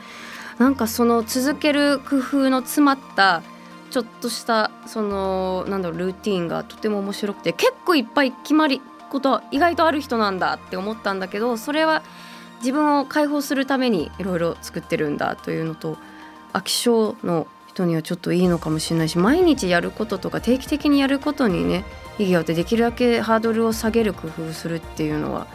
[0.58, 3.42] なんかその続ける工夫の詰まった
[3.90, 12.02] ちょっとしたそのなんだろうルーティンがとても面白くて結構いっぱい決まりこと意外とある人なんだって思ったんだけどそれは
[12.58, 15.96] 自分を解放するためにいろいろ作ってるんだというのと
[16.52, 17.46] 飽き性の
[17.78, 21.84] 人にはちょっといいのかもしれないし毎日やることとか定期的にやることにね
[22.18, 25.46] 意義があってできるだけハードルを下げる工夫するっていうのは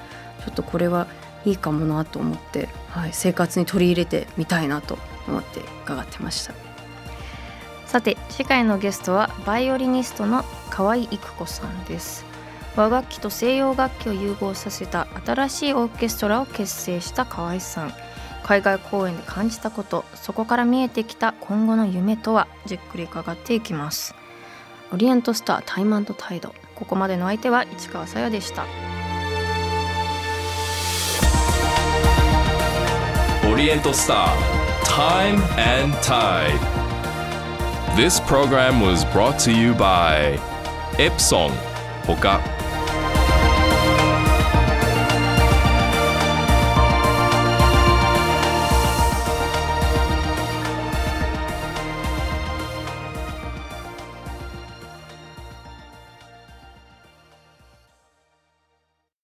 [0.45, 1.07] ちょっとこれは
[1.45, 4.97] いいかもなと思って、はい、生活に取り入れてみたいなと
[5.27, 6.53] 思って伺ってました。
[7.85, 12.25] さて次回のゲストはバイオリニストの河合育子さんです。
[12.75, 17.93] 和楽器と西洋楽器を融合させた新しいオーケストラを結成した河合さん。
[18.43, 24.13] 海外公演で感じたことそこから見えてきた今後の夢とはじっくり伺っていきます。
[24.91, 28.65] オリエントスタータイムタイドここまでの相手は市川さやでした。
[33.51, 35.35] オリエントスター Time
[35.81, 36.59] and Tide
[37.95, 40.39] This program was brought to you by
[40.97, 41.51] Epson
[42.05, 42.41] ほか